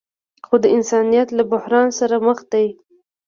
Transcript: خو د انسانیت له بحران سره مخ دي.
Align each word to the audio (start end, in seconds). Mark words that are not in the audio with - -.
خو 0.45 0.55
د 0.63 0.65
انسانیت 0.75 1.27
له 1.37 1.43
بحران 1.51 1.87
سره 1.99 2.15
مخ 2.25 2.39
دي. 2.51 2.67